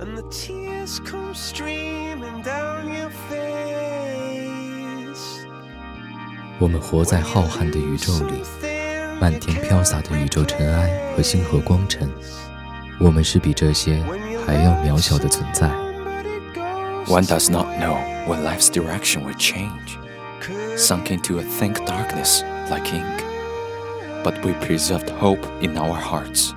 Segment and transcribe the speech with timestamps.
[0.00, 3.54] and the tears come streaming down your face.
[6.58, 8.42] 我们活在浩瀚的宇宙里，
[9.20, 12.08] 漫天飘洒的宇宙尘埃和星河光尘，
[13.00, 14.02] 我们是比这些
[14.46, 15.68] 还要渺小的存在。
[17.06, 19.98] One does not know when life's direction will change,
[20.76, 23.22] sunk into a thick darkness like ink.
[24.22, 26.54] But we preserved hope in our hearts,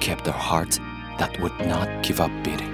[0.00, 0.78] kept a heart
[1.18, 2.73] that would not give up beating.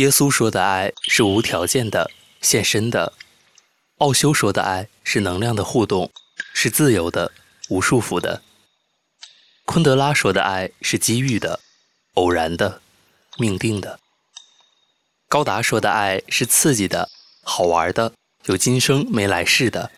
[0.00, 3.12] 耶稣说的爱是无条件的、献身的；
[3.98, 6.10] 奥修说的爱是能量的互动，
[6.54, 7.32] 是自由的、
[7.68, 8.40] 无束缚的；
[9.66, 11.60] 昆德拉说的爱是机遇的、
[12.14, 12.80] 偶然的、
[13.36, 13.98] 命定的；
[15.28, 17.10] 高达说的爱是刺激的、
[17.42, 18.14] 好玩的、
[18.46, 19.90] 有今生没来世的；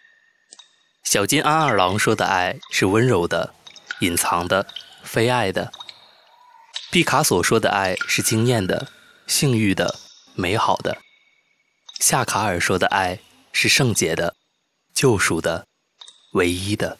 [1.04, 3.54] 小金安二郎说的爱是温柔的、
[4.00, 4.66] 隐藏的、
[5.04, 5.70] 非爱的；
[6.90, 8.88] 毕卡索说的爱是惊艳的。
[9.26, 9.96] 性欲的、
[10.34, 10.98] 美好的。
[12.00, 13.18] 夏卡尔说的爱
[13.52, 14.34] 是圣洁的、
[14.92, 15.66] 救赎的、
[16.32, 16.98] 唯一的。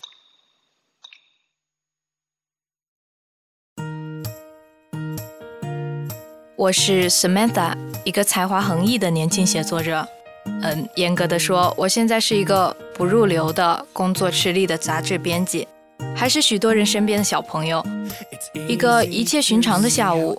[6.57, 10.07] 我是 Samantha，一个才华横溢的年轻写作者。
[10.45, 15.67] 嗯，严格的说，我现在是一个不入流的工作吃力的杂志编辑，
[16.15, 17.85] 还是许多人身边的小朋友。
[18.69, 20.39] 一个一切寻常的下午，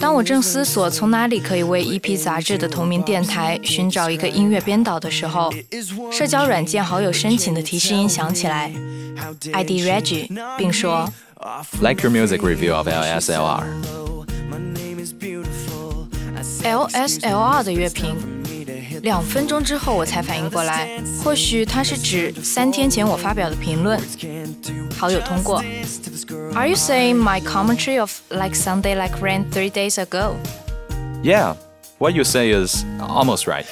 [0.00, 5.52] 当我正思索从哪里可以为 EP 杂志的同名电台寻找一个音乐编导的时候，
[6.12, 8.72] 社交软件好友申请的提示音响起来
[9.52, 11.10] ，ID Reggie，并说
[11.80, 13.64] like your music review of LSLR.
[16.62, 18.33] LSLR 的乐评。
[19.03, 20.89] 两分钟之后，我才反应过来，
[21.23, 23.99] 或许它是指三天前我发表的评论。
[24.97, 25.63] 好友通过。
[26.53, 30.35] Are you saying my commentary of Like Sunday Like Rain three days ago?
[31.23, 31.55] Yeah,
[31.97, 33.65] what you say is almost right.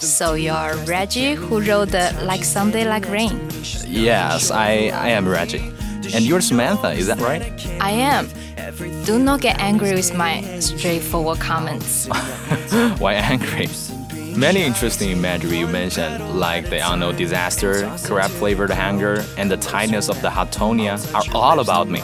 [0.00, 3.38] So you're Reggie who wrote the Like Sunday Like Rain?
[3.86, 5.72] Yes, I, I am Reggie.
[6.14, 7.42] And you're Samantha, is that right?
[7.80, 8.28] I am.
[9.04, 12.08] Do not get angry with my straightforward comments.
[12.98, 13.68] Why angry?
[14.35, 20.09] Many interesting imagery you mentioned, like the unknown disaster, crab flavored hunger, and the tightness
[20.09, 22.01] of the Hatonia, are all about me.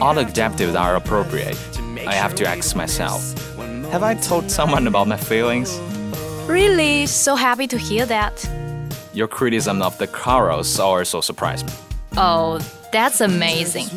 [0.00, 1.58] All adjectives are appropriate.
[2.06, 3.34] I have to ask myself
[3.92, 5.78] Have I told someone about my feelings?
[6.46, 7.06] Really?
[7.06, 8.48] So happy to hear that.
[9.12, 11.72] Your criticism of the chorus also surprised me.
[12.16, 12.58] Oh,
[12.92, 13.88] that's amazing.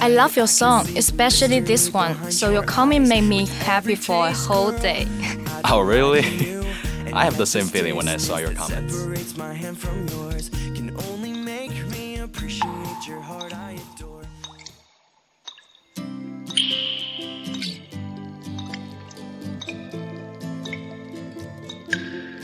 [0.00, 4.32] I love your song, especially this one, so your comment made me happy for a
[4.32, 5.06] whole day.
[5.64, 6.22] Oh, really?
[7.12, 8.94] I have the same feeling when I saw your comments.
[8.94, 14.22] Separates my hand from yours can only make me appreciate your heart I adore.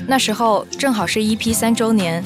[0.06, 2.22] 那时候正好是 EP 三周年，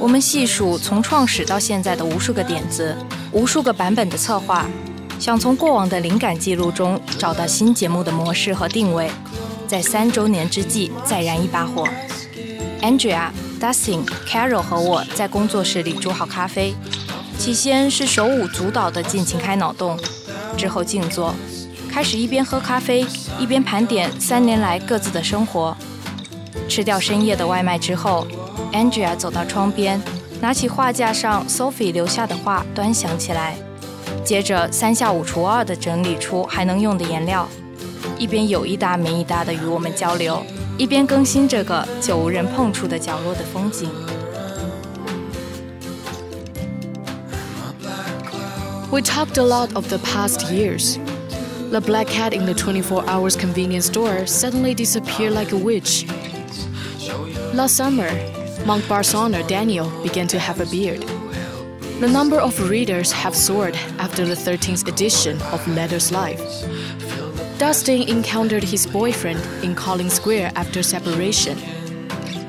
[0.00, 2.96] 我们细数从创始到现在的无数个点子，
[3.30, 4.66] 无数个版本的策划，
[5.20, 9.08] 想从过往的灵感记录中找到新节目的模式和定位，
[9.66, 11.88] 在三周年之际再燃一把火。
[12.82, 13.30] Andrea
[13.60, 16.74] Dustin、Carol 和我在工作室里煮好咖啡。
[17.36, 19.98] 起先是手舞足蹈的尽情开脑洞，
[20.56, 21.34] 之后静坐，
[21.90, 23.04] 开始一边喝咖啡
[23.40, 25.76] 一边盘点三年来各自的生活。
[26.68, 28.26] 吃掉深夜的外卖之后
[28.72, 30.00] ，Andrea 走到窗边，
[30.40, 33.56] 拿起画架上 Sophie 留下的画端详起来，
[34.24, 37.48] 接着三下五除二地整理出还能用的颜料，
[38.17, 40.43] 一边有一搭没一搭地与我们交流，
[40.77, 43.89] 一边更新这个久无人碰触的角落的风景。
[48.91, 50.97] We talked a lot of the past years.
[51.69, 56.07] The black cat in the 24 hours convenience store suddenly disappeared like a witch.
[57.53, 58.09] Last summer,
[58.65, 61.05] Monk Bar's owner Daniel began to have a beard.
[61.99, 66.41] The number of readers have soared after the 13th edition of Letter's Life.
[67.57, 71.57] Dustin encountered his boyfriend in Collins Square after separation.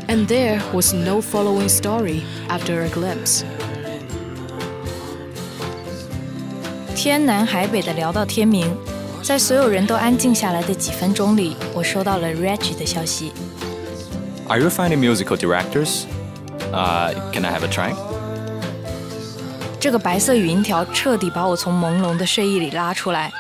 [0.09, 3.45] And there was no following story after a glimpse.
[6.95, 8.77] 天南海北的聊到天明，
[9.23, 13.33] 在所有人都安静下来的几分钟里，我收到了 Reggie 的消息。
[14.49, 16.05] Are you finding musical directors?
[16.73, 17.95] Uh, can I have a try?
[19.81, 23.33] 这个白色语音条彻底把我从朦胧的睡意里拉出来，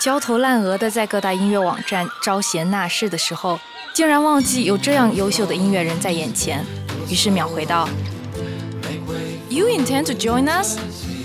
[0.00, 3.60] 焦头烂额的在各大音乐网站招贤纳士的时候，
[3.92, 6.64] 竟然忘记有这样优秀的音乐人在眼前，
[7.10, 7.86] 于是秒回道
[9.50, 10.78] ：“You intend to join us?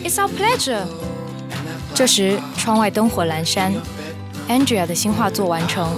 [0.04, 0.84] It's our pleasure.”
[1.96, 3.74] 这时，窗外灯火阑珊
[4.50, 5.96] ，Andrea 的新画作完成，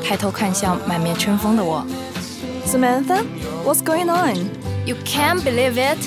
[0.00, 1.84] 抬头看向满面春风的我。
[2.64, 3.24] Samantha,
[3.64, 4.36] what's going on?
[4.86, 5.98] You can't believe it.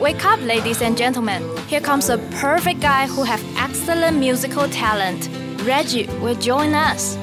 [0.00, 1.42] Wake up, ladies and gentlemen.
[1.68, 5.28] Here comes a perfect guy who has excellent musical talent.
[5.65, 7.17] Reggie will join us.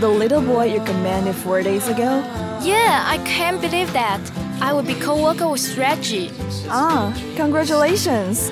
[0.00, 2.22] The little boy you commanded four days ago?
[2.62, 4.20] Yeah, I can't believe that.
[4.60, 6.30] I will be co-worker with Reggie.
[6.68, 8.50] Ah, congratulations.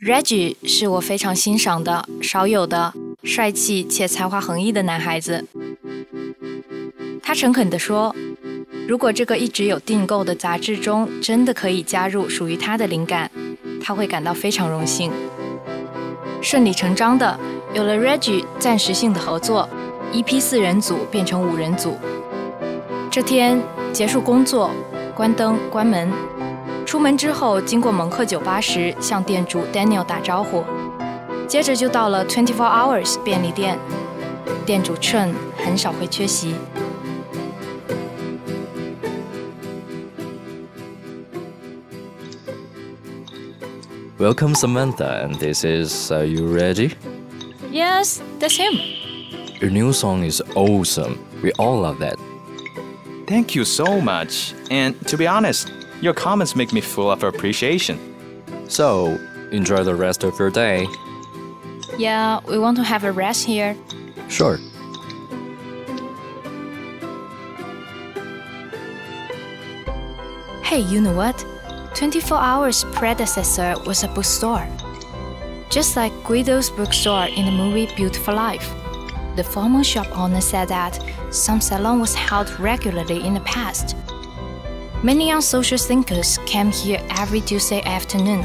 [0.00, 5.46] Reggie 是我非常欣赏的、少有的、帅气且才华横溢的男孩子。
[7.33, 8.15] 他诚恳地说
[8.87, 13.27] ：“如果这个一直有订购的杂志中真的可以加入属于他的灵感，
[13.81, 15.11] 他会感到非常荣幸。”
[16.43, 17.39] 顺理成章的，
[17.73, 19.67] 有了 Reggie 暂时性的合作，
[20.11, 21.97] 一批四人组变成五人组。
[23.09, 23.59] 这天
[23.91, 24.69] 结束工作，
[25.15, 26.13] 关灯关门。
[26.85, 30.63] 出门之后，经过蒙克酒吧时，向店主 Daniel 打招呼，
[31.47, 33.79] 接着就到了 Twenty Four Hours 便利店，
[34.67, 36.53] 店主 Chen 很少会缺席。
[44.19, 46.93] Welcome, Samantha, and this is Are You Ready?
[47.71, 48.79] Yes, that's him.
[49.59, 51.17] Your new song is awesome.
[51.41, 52.19] We all love that.
[53.25, 54.53] Thank you so much.
[54.69, 57.97] And to be honest, your comments make me full of appreciation.
[58.69, 59.17] So,
[59.51, 60.85] enjoy the rest of your day.
[61.97, 63.75] Yeah, we want to have a rest here.
[64.29, 64.59] Sure.
[70.61, 71.43] Hey, you know what?
[71.95, 74.67] 24 Hours' predecessor was a bookstore.
[75.69, 78.67] Just like Guido's bookstore in the movie Beautiful Life.
[79.35, 83.95] The former shop owner said that some salon was held regularly in the past.
[85.03, 88.43] Many young social thinkers came here every Tuesday afternoon.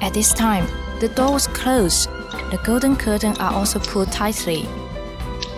[0.00, 0.66] At this time,
[0.98, 2.08] the door was closed.
[2.50, 4.62] The golden curtain are also pulled tightly.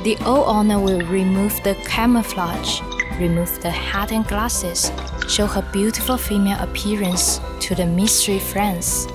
[0.03, 2.81] The old owner will remove the camouflage,
[3.19, 4.91] remove the hat and glasses,
[5.29, 9.07] show her beautiful female appearance to the mystery friends.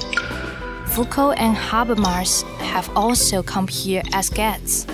[0.88, 4.86] Foucault and Habermas have also come here as guests.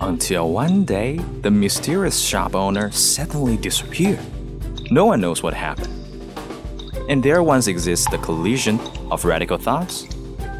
[0.00, 4.20] Until one day, the mysterious shop owner suddenly disappeared.
[4.90, 5.92] No one knows what happened.
[7.08, 8.78] And there once exists the collision
[9.10, 10.06] of radical thoughts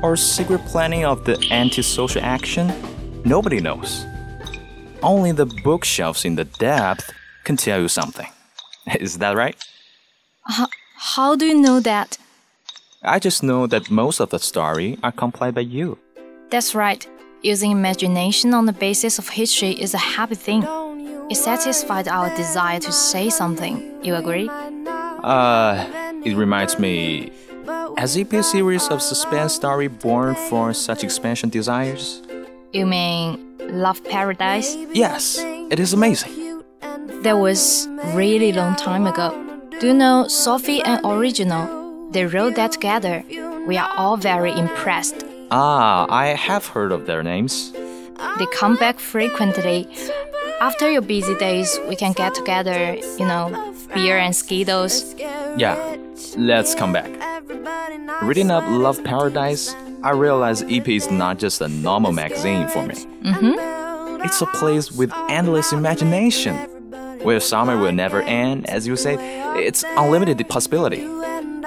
[0.03, 2.73] or secret planning of the antisocial action.
[3.25, 4.05] Nobody knows.
[5.03, 7.13] Only the bookshelves in the depth
[7.45, 8.29] can tell you something.
[9.01, 9.57] Is that right?
[10.51, 10.67] How,
[10.97, 12.19] how do you know that?
[13.03, 15.97] I just know that most of the story are complied by you.
[16.51, 17.07] That's right.
[17.43, 20.65] Using imagination on the basis of history is a happy thing.
[21.31, 23.95] It satisfied our desire to say something.
[24.03, 24.49] You agree?
[24.51, 25.87] Uh,
[26.25, 27.31] it reminds me.
[27.97, 32.23] Has it been a series of suspense story born for such expansion desires?
[32.73, 34.75] You mean Love Paradise?
[34.93, 35.39] Yes,
[35.71, 36.65] it is amazing.
[37.23, 39.50] That was really long time ago.
[39.81, 42.11] Do you know Sophie and Original?
[42.11, 43.25] They wrote that together.
[43.67, 45.25] We are all very impressed.
[45.51, 47.73] Ah, I have heard of their names.
[47.73, 49.89] They come back frequently.
[50.61, 55.15] After your busy days, we can get together, you know, beer and skittles.
[55.57, 55.79] Yeah,
[56.37, 57.09] let's come back.
[58.23, 62.97] Reading up Love Paradise, I realized EP is not just a normal magazine for me.
[63.25, 64.25] Mm-hmm.
[64.27, 66.55] It's a place with endless imagination,
[67.23, 69.17] where summer will never end, as you say.
[69.57, 71.07] It's unlimited possibility.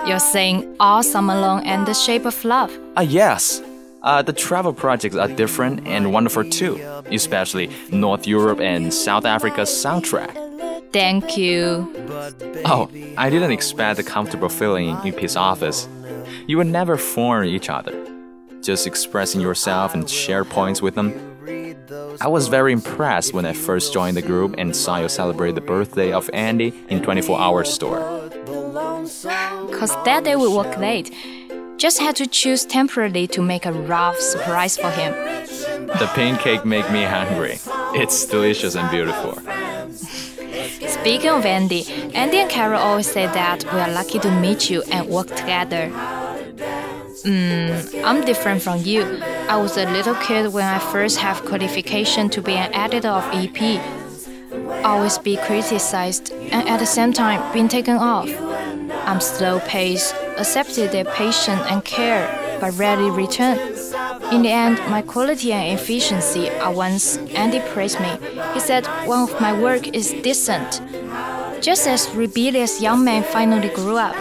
[0.08, 2.72] You're saying all summer long and the shape of love.
[2.98, 3.62] Ah, yes.
[4.02, 6.76] Uh, the travel projects are different and wonderful too,
[7.10, 10.34] especially North Europe and South Africa's soundtrack.
[10.92, 11.90] Thank you.
[12.66, 15.88] Oh, I didn't expect the comfortable feeling in EP's office.
[16.48, 17.94] You would never form each other,
[18.62, 21.33] just expressing yourself and share points with them.
[22.22, 25.62] I was very impressed when I first joined the group and saw you celebrate the
[25.62, 28.00] birthday of Andy in 24 Hour Store.
[29.72, 31.14] Cause that day we worked late.
[31.78, 35.14] Just had to choose temporarily to make a rough surprise for him.
[35.88, 37.60] The pancake cake make me hungry.
[37.94, 39.34] It's delicious and beautiful.
[40.88, 44.84] Speaking of Andy, Andy and Carol always say that we are lucky to meet you
[44.84, 45.92] and work together.
[47.24, 49.04] Mm, I'm different from you.
[49.48, 53.24] I was a little kid when I first have qualification to be an editor of
[53.34, 53.80] EP.
[54.84, 58.30] Always be criticized and at the same time being taken off.
[59.08, 62.28] I'm slow paced, accepted their patience and care,
[62.60, 63.58] but rarely return.
[64.34, 68.18] In the end, my quality and efficiency are once Andy praised me.
[68.54, 70.82] He said one of my work is decent.
[71.62, 74.16] Just as rebellious young men finally grew up,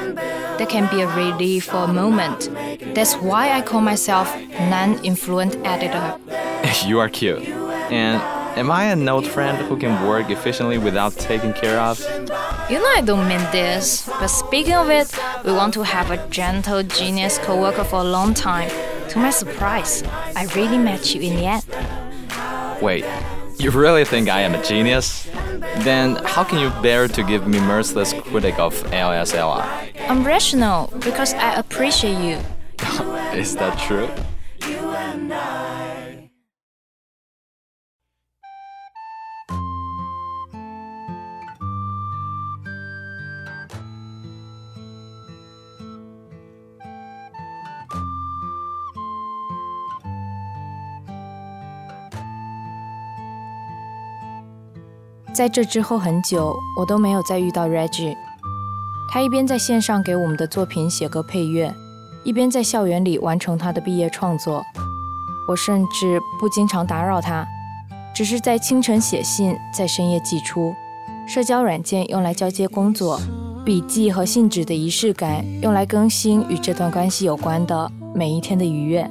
[0.62, 2.48] there can be a relief for a moment.
[2.94, 4.32] That's why I call myself
[4.70, 6.16] non-influent editor.
[6.86, 7.42] you are cute.
[7.90, 8.22] And
[8.56, 11.98] am I a note friend who can work efficiently without taking care of?
[12.70, 15.12] You know I don't mean this, but speaking of it,
[15.44, 18.70] we want to have a gentle genius coworker for a long time.
[19.08, 20.04] To my surprise,
[20.36, 22.80] I really met you in the end.
[22.80, 23.04] Wait,
[23.58, 25.28] you really think I am a genius?
[25.78, 29.64] Then how can you bear to give me merciless critic of LSLR?
[30.08, 32.38] I'm rational because I appreciate you.
[33.32, 34.08] Is that true?
[55.34, 58.14] 在这之后很久，我都没有再遇到 Reggie。
[59.10, 61.74] 他一边在线上给我们的作品写歌配乐，
[62.22, 64.62] 一边在校园里完成他的毕业创作。
[65.48, 67.46] 我甚至不经常打扰他，
[68.14, 70.74] 只是在清晨写信，在深夜寄出。
[71.26, 73.18] 社交软件用来交接工作，
[73.64, 79.10] 笔记和信纸的仪式感用来更新与这段关系有关的每一天的愉悦。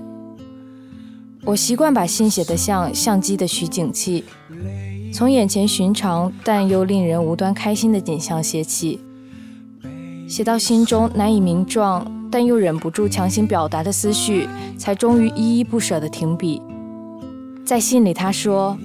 [1.43, 4.23] 我习惯把信写得像相机的取景器。
[5.13, 8.99] 从眼前寻常但又令人无端开心的景象写起，
[10.27, 16.61] 写到心中难以名状但又忍不住强行表达的思绪，才终于依依不舍地停笔。
[17.65, 18.77] 在信里，他说：“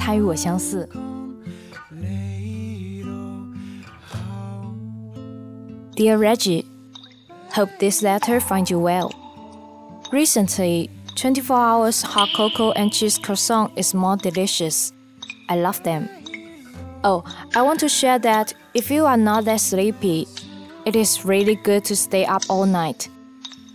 [0.00, 0.88] 他与我相似。”
[5.94, 6.64] Dear Reggie,
[7.52, 9.10] hope this letter finds you well.
[10.10, 14.90] Recently, 24 hours hot cocoa and cheese croissant is more delicious.
[15.48, 16.08] I love them.
[17.04, 17.24] Oh,
[17.54, 20.26] I want to share that if you are not that sleepy,
[20.84, 23.08] it is really good to stay up all night.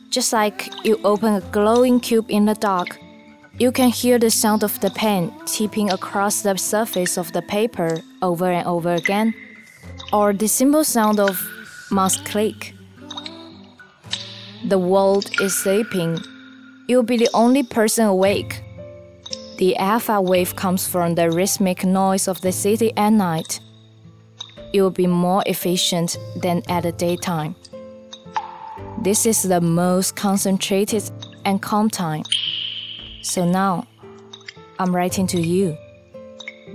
[0.09, 2.99] Just like you open a glowing cube in the dark,
[3.59, 8.01] you can hear the sound of the pen tipping across the surface of the paper
[8.21, 9.33] over and over again,
[10.11, 11.39] or the simple sound of
[11.91, 12.73] mouse click.
[14.65, 16.17] The world is sleeping.
[16.87, 18.62] You'll be the only person awake.
[19.57, 23.59] The alpha wave comes from the rhythmic noise of the city at night.
[24.73, 27.55] It will be more efficient than at the daytime.
[29.03, 31.03] This is the most concentrated
[31.45, 32.23] and calm time.
[33.21, 33.85] So now,
[34.79, 35.77] I'm writing to you.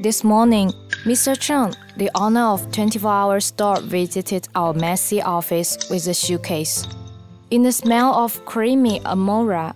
[0.01, 0.73] This morning,
[1.05, 1.39] Mr.
[1.39, 6.87] Chen, the owner of 24 Hour Store, visited our messy office with a suitcase.
[7.51, 9.75] In the smell of creamy amora,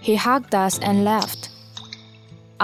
[0.00, 1.48] he hugged us and left.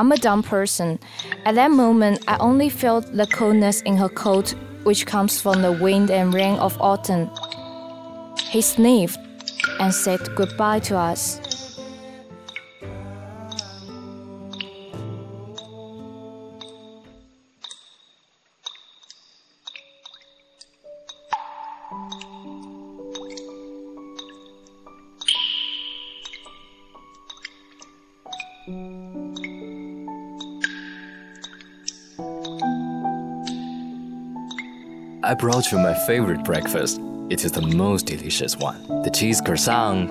[0.00, 0.98] I'm a dumb person.
[1.44, 5.72] At that moment, I only felt the coldness in her coat, which comes from the
[5.72, 7.30] wind and rain of autumn.
[8.48, 9.18] He sniffed
[9.78, 11.38] and said goodbye to us.
[35.40, 37.00] Brought you my favorite breakfast.
[37.30, 38.86] It is the most delicious one.
[39.04, 40.10] The cheese croissant.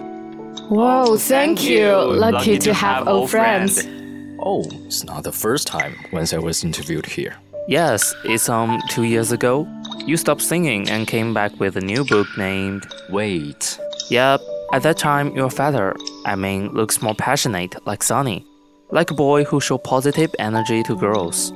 [0.72, 1.92] Whoa, thank, you.
[1.92, 3.84] Lucky, Lucky to, to have old friends.
[3.84, 4.38] friends.
[4.40, 7.36] Oh, it's not the first time once I was interviewed here.
[7.68, 9.68] Yes, it's um two years ago.
[10.08, 13.80] You stopped singing and came back with a new book named Wait.
[14.10, 14.42] Yep.
[14.74, 15.96] At that time, your father,
[16.26, 18.44] I mean, looks more passionate, like Sonny,
[18.90, 21.52] like a boy who show positive energy to girls.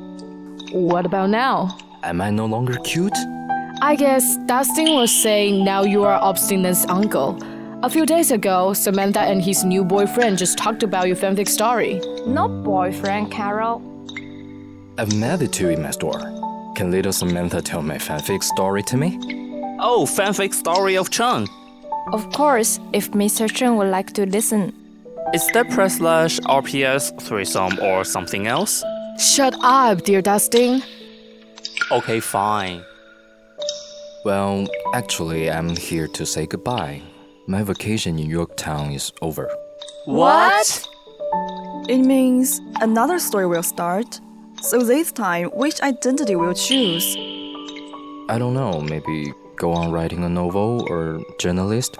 [0.71, 1.75] What about now?
[2.03, 3.17] Am I no longer cute?
[3.83, 7.37] I guess Dustin was saying now you are Obstinate's uncle.
[7.83, 11.99] A few days ago, Samantha and his new boyfriend just talked about your fanfic story.
[12.25, 13.81] No boyfriend, Carol.
[14.97, 16.21] I've met the two in my store.
[16.77, 19.19] Can little Samantha tell my fanfic story to me?
[19.81, 21.49] Oh, fanfic story of Cheng.
[22.13, 23.53] Of course, if Mr.
[23.53, 24.73] Cheng would like to listen.
[25.33, 28.81] Is that press slash RPS threesome or something else?
[29.19, 30.81] Shut up, dear Dustin.
[31.91, 32.85] Okay, fine.
[34.25, 37.01] Well, actually, I'm here to say goodbye.
[37.45, 39.51] My vacation in Yorktown is over.
[40.05, 40.87] What?
[41.89, 44.21] It means another story will start.
[44.61, 47.17] So this time, which identity will choose?
[48.29, 51.97] I don't know, maybe go on writing a novel or journalist?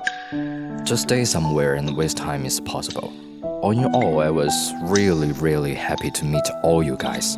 [0.85, 3.11] Just stay somewhere and waste time is possible.
[3.61, 4.53] All in all, I was
[4.83, 7.37] really, really happy to meet all you guys.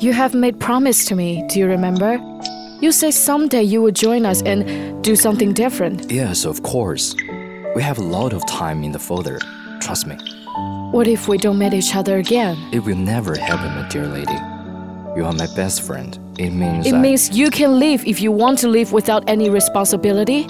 [0.00, 2.18] You have made promise to me, do you remember?
[2.80, 6.12] You say someday you will join us and do something different.
[6.12, 7.16] Yes, of course.
[7.74, 9.40] We have a lot of time in the folder.
[9.80, 10.16] Trust me.
[10.92, 12.56] What if we don't meet each other again?
[12.72, 14.38] It will never happen, my dear lady.
[15.16, 16.16] You are my best friend.
[16.38, 20.44] It means It means you can live if you want to live without any responsibility.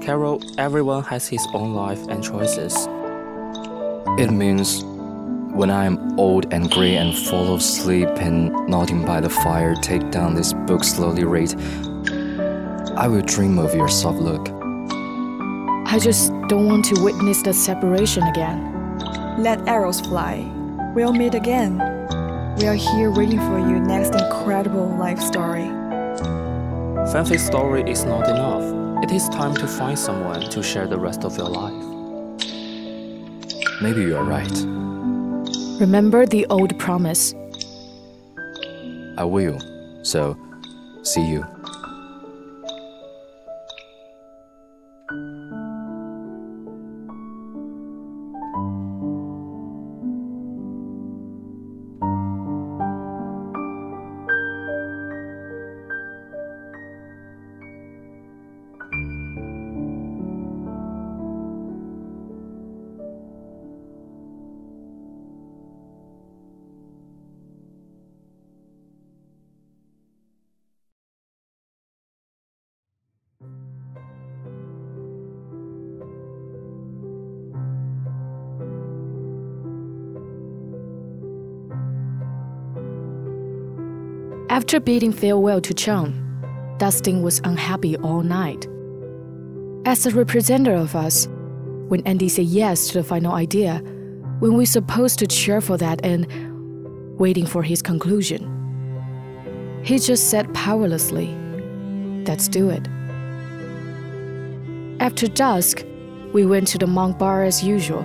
[0.00, 2.88] Carol, everyone has his own life and choices.
[4.18, 4.82] It means
[5.52, 9.74] when I am old and gray and full of sleep and nodding by the fire,
[9.74, 11.54] take down this book, slowly read.
[12.96, 14.48] I will dream of your soft look.
[15.86, 18.98] I just don't want to witness the separation again.
[19.38, 20.46] Let arrows fly.
[20.94, 21.78] We'll meet again.
[22.58, 25.68] We are here waiting for you next incredible life story.
[27.12, 29.04] Fanfic story is not enough.
[29.04, 31.84] It is time to find someone to share the rest of your life.
[33.80, 34.87] Maybe you are right.
[35.80, 37.34] Remember the old promise.
[39.16, 39.58] I will.
[40.02, 40.36] So,
[41.02, 41.46] see you.
[84.58, 86.12] After bidding farewell to Cheng,
[86.78, 88.66] Dustin was unhappy all night.
[89.86, 91.28] As a representative of us,
[91.86, 93.76] when Andy said yes to the final idea,
[94.40, 96.26] when we supposed to cheer for that and
[97.20, 98.42] waiting for his conclusion,
[99.84, 101.28] he just said powerlessly,
[102.26, 102.84] Let's do it.
[105.00, 105.84] After dusk,
[106.32, 108.04] we went to the monk bar as usual.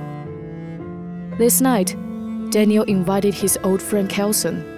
[1.39, 1.95] This night,
[2.51, 4.69] Daniel invited his old friend Kelson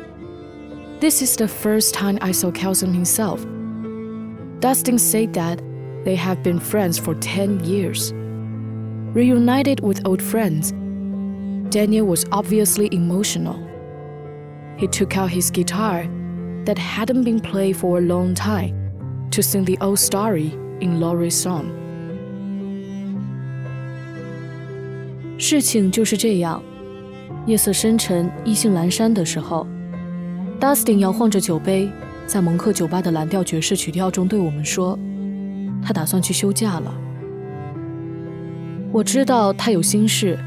[1.05, 3.45] this is the first time I saw Kelson himself.
[4.61, 5.63] Dustin said that
[6.05, 8.13] they have been friends for 10 years.
[9.15, 10.73] Reunited with old friends,
[11.71, 13.59] Daniel was obviously emotional.
[14.77, 16.07] He took out his guitar
[16.65, 18.75] that hadn't been played for a long time
[19.31, 21.71] to sing the old story in Laurie's song.
[25.39, 26.63] 事情就是这样，
[27.47, 29.67] 夜色深沉、意兴阑珊的时候。
[30.60, 31.90] Dustin 摇晃着酒杯，
[32.26, 34.98] 在蒙克酒吧的蓝调爵士曲调中对我们说
[35.84, 36.94] ：“他打算去休假了。”
[38.92, 40.40] 我知道他有心事，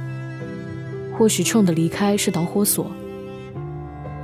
[1.17, 2.91] 或许冲的离开是导火索。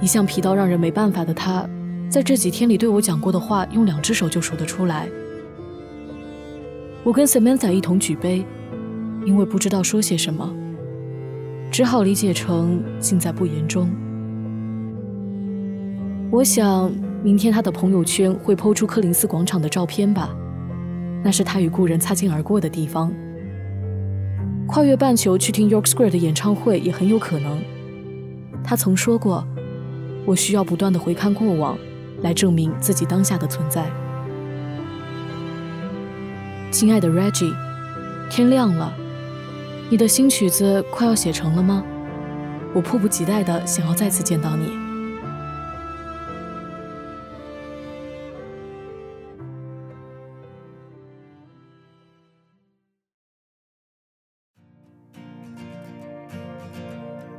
[0.01, 1.69] 一向皮到让人没办法的他，
[2.09, 5.07] 在这几天里对我讲过的话，用两只手就数得出来。
[7.05, 8.45] 我跟 Samantha 一同举杯，
[9.27, 10.51] 因为不知道说些什么，
[11.71, 13.89] 只好理解成尽在不言中。
[16.35, 16.91] 我想，
[17.23, 20.35] 明天他的朋友圈会抛出柯林斯广场的照片吧，
[21.23, 23.15] 那是他与故人擦肩而过的地方。
[24.67, 27.63] 跨越半球去听 York Square 的演唱会也很有可能。
[28.65, 29.47] 他曾说过
[30.27, 31.79] ：“我需要不断的回看过往，
[32.23, 33.89] 来证明自己当下的存在。”
[36.73, 37.55] 亲爱的 Reggie，
[38.29, 38.93] 天亮了，
[39.89, 41.85] 你的新曲子快要写成了吗？
[42.75, 44.83] 我迫不及待的想要再次见到你。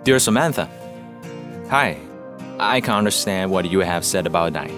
[0.06, 0.70] Dear Samantha,
[1.72, 1.98] Hi,
[2.60, 4.72] I can understand what you have said about night.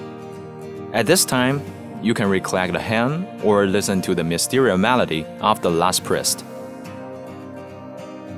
[0.93, 1.61] At this time,
[2.01, 6.45] you can recollect the hymn or listen to the mysterious melody of the last priest.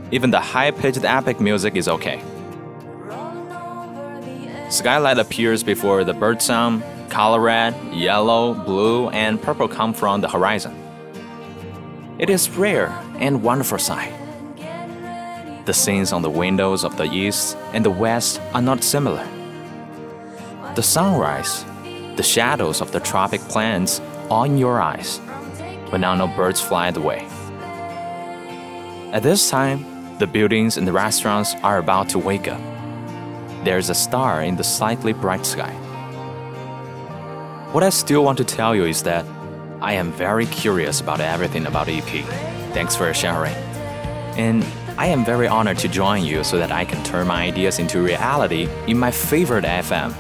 [0.10, 2.24] Even the high-pitched epic music is okay.
[4.72, 10.74] Skylight appears before the birdsong, color red, yellow, blue, and purple come from the horizon.
[12.18, 14.12] It is rare and wonderful sight.
[15.66, 19.28] The scenes on the windows of the east and the west are not similar.
[20.76, 21.66] The sunrise,
[22.16, 25.20] the shadows of the tropic plants are in your eyes,
[25.92, 27.28] but now no birds fly away.
[29.12, 29.86] At this time,
[30.20, 32.62] the buildings and the restaurants are about to wake up.
[33.64, 35.72] There's a star in the slightly bright sky.
[37.72, 39.26] What I still want to tell you is that
[39.82, 42.26] I am very curious about everything about EP.
[42.74, 43.54] Thanks for sharing.
[44.36, 44.64] And
[45.00, 48.02] I am very honored to join you so that I can turn my ideas into
[48.02, 50.14] reality in my favorite FM.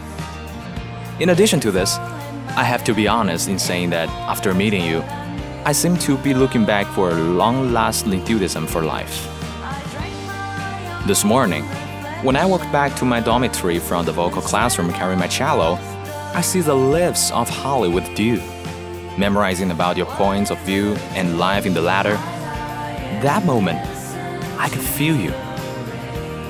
[1.19, 1.97] In addition to this,
[2.55, 5.03] I have to be honest in saying that after meeting you,
[5.65, 9.27] I seem to be looking back for a long lasting enthusiasm for life.
[11.05, 11.65] This morning,
[12.23, 15.77] when I walked back to my dormitory from the vocal classroom carrying my cello,
[16.33, 18.37] I see the lips of Holly with dew,
[19.17, 22.15] memorizing about your points of view and life in the latter.
[23.21, 23.88] That moment,
[24.59, 25.31] I could feel you.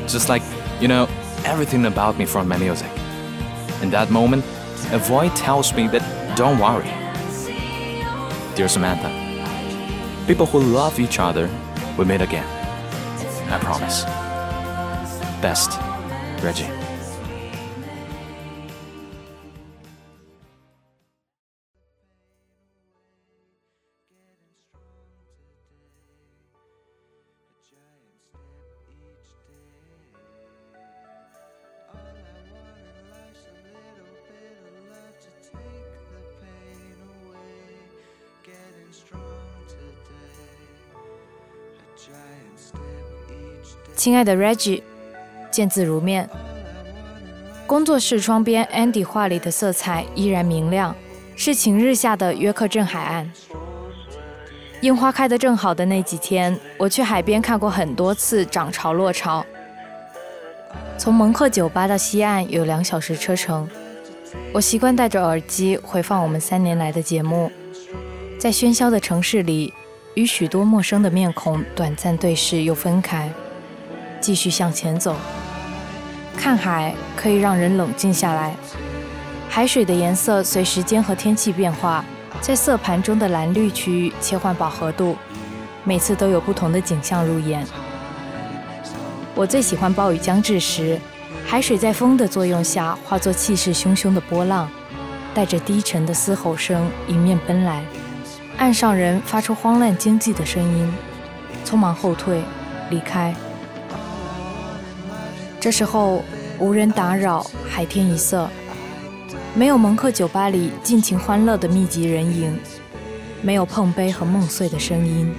[0.08, 0.42] Just like,
[0.82, 1.08] you know,
[1.46, 2.90] everything about me from my music.
[3.84, 4.44] In that moment,
[4.92, 6.90] a voice tells me that don't worry.
[8.56, 9.10] Dear Samantha,
[10.26, 11.48] people who love each other
[11.98, 12.48] will meet again.
[13.52, 14.04] I promise.
[15.42, 15.80] Best,
[16.44, 16.79] Reggie.
[43.96, 44.82] 亲爱的 Reggie，
[45.52, 46.30] 见字如面。
[47.68, 50.96] 工作室窗边，Andy 画里的色彩依然明亮，
[51.36, 53.32] 是晴日下的约克镇海岸。
[54.82, 59.46] 樱花开得正好的那几天，我去海边看过很多次涨潮落潮。
[60.98, 63.68] 从蒙克酒吧到西岸有两小时车程，
[64.54, 67.52] 我习惯戴着耳机回放我们三年来的节目，
[68.40, 69.74] 在喧嚣的城市里，
[70.16, 73.32] 与许多陌生的面孔短暂对视又分开，
[74.20, 75.16] 继续向前走。
[76.36, 78.56] 看海可以让人冷静下来，
[79.50, 82.04] 海水的颜色随时间和天气变化，
[82.42, 85.16] 在色盘中的蓝绿区域切换饱和度，
[85.84, 87.66] 每次都有不同的景象入眼。
[89.36, 91.00] 我最喜欢暴雨将至时，
[91.46, 94.70] 海水在风的作用下化作气势汹汹的波浪，
[95.34, 97.84] 带着低沉的嘶吼声迎面奔来，
[98.60, 100.94] 岸上人发出慌乱惊悸的声音，
[101.64, 102.42] 匆忙后退，
[102.90, 103.34] 离开。
[105.62, 106.22] 这时候
[106.60, 108.50] 无人打扰，海天一色，
[109.56, 112.60] 没有蒙克酒吧里尽情欢乐的密集人影，
[113.42, 115.34] 没有碰杯和梦碎的声音，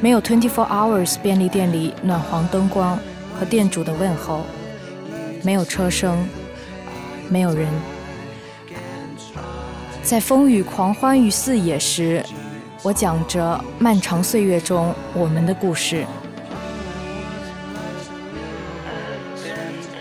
[0.00, 2.98] 没有 Twenty Four Hours 便利店里暖黄灯光
[3.38, 4.46] 和店主的问候，
[5.42, 6.26] 没有车声，
[7.28, 7.68] 没有人。
[10.03, 12.23] 在风雨狂欢与四野时，
[12.83, 16.05] 我讲着漫长岁月中我们的故事。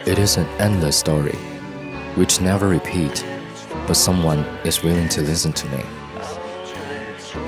[0.07, 1.37] It is an endless story,
[2.17, 3.23] which never repeat,
[3.87, 5.83] but someone is willing to listen to me.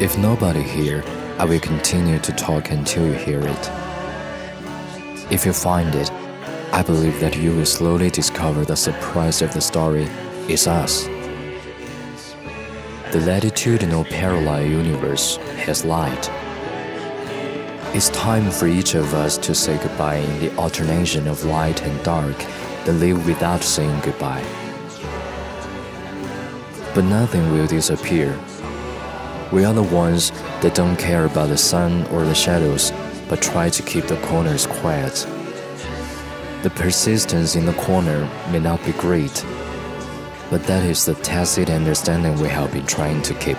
[0.01, 1.03] If nobody here,
[1.39, 3.71] I will continue to talk until you hear it.
[5.31, 6.11] If you find it,
[6.73, 10.09] I believe that you will slowly discover the surprise of the story
[10.49, 11.07] is us.
[13.12, 16.30] The latitudinal parallel universe has light.
[17.94, 22.02] It's time for each of us to say goodbye in the alternation of light and
[22.06, 22.38] dark,
[22.86, 24.46] then live without saying goodbye.
[26.96, 28.40] But nothing will disappear.
[29.52, 32.94] We are the ones that don't care about the sun or the shadows,
[33.28, 35.28] but try to keep the corners quiet.
[36.64, 38.22] The persistence in the corner
[38.54, 39.46] may not be great,
[40.52, 43.58] but that is the tacit understanding we have been trying to keep.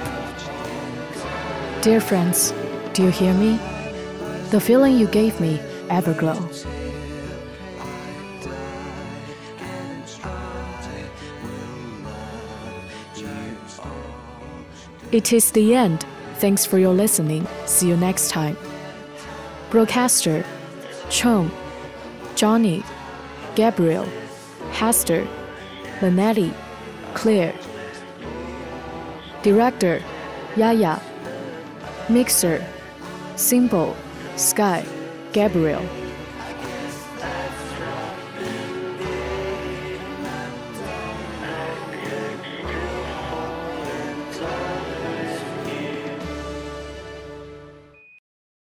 [1.81, 2.53] Dear friends,
[2.93, 3.59] do you hear me?
[4.51, 6.39] The feeling you gave me, Everglow.
[15.11, 16.05] It is the end.
[16.37, 17.47] Thanks for your listening.
[17.65, 18.57] See you next time.
[19.71, 20.45] Broadcaster
[21.09, 21.51] Chong,
[22.35, 22.83] Johnny,
[23.55, 24.07] Gabriel,
[24.73, 25.27] Hester,
[26.01, 26.55] Manetti,
[27.15, 27.55] Claire.
[29.43, 30.01] Director
[30.57, 31.01] Yaya.
[32.09, 32.65] Mixer
[33.37, 33.97] Simple,
[34.37, 34.85] Skye,
[35.33, 36.02] Gabriel.